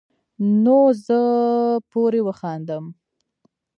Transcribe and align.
نو 0.63 0.79
زۀ 1.05 1.21
پورې 1.91 2.19
وخاندم 2.27 2.83
ـ 2.91 2.95